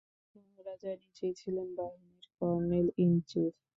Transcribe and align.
মহারাজা 0.35 0.91
নিজেই 1.01 1.33
ছিলেন 1.39 1.67
বাহিনীর 1.77 2.25
কর্নেল-ইন-চিফ। 2.35 3.53